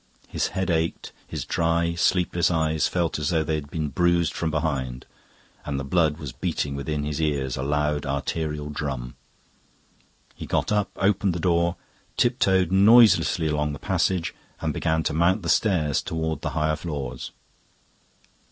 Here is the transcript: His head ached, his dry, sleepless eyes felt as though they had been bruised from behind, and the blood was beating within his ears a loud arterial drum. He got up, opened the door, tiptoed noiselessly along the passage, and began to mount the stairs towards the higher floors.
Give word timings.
His 0.27 0.47
head 0.57 0.71
ached, 0.71 1.11
his 1.27 1.45
dry, 1.45 1.93
sleepless 1.93 2.49
eyes 2.49 2.87
felt 2.87 3.19
as 3.19 3.29
though 3.29 3.43
they 3.43 3.53
had 3.53 3.69
been 3.69 3.89
bruised 3.89 4.33
from 4.33 4.49
behind, 4.49 5.05
and 5.63 5.79
the 5.79 5.83
blood 5.83 6.17
was 6.17 6.31
beating 6.31 6.75
within 6.75 7.03
his 7.03 7.21
ears 7.21 7.55
a 7.55 7.61
loud 7.61 8.07
arterial 8.07 8.71
drum. 8.71 9.13
He 10.33 10.47
got 10.47 10.71
up, 10.71 10.89
opened 10.95 11.33
the 11.35 11.39
door, 11.39 11.75
tiptoed 12.17 12.71
noiselessly 12.71 13.45
along 13.45 13.73
the 13.73 13.77
passage, 13.77 14.33
and 14.59 14.73
began 14.73 15.03
to 15.03 15.13
mount 15.13 15.43
the 15.43 15.49
stairs 15.49 16.01
towards 16.01 16.41
the 16.41 16.49
higher 16.57 16.75
floors. 16.77 17.29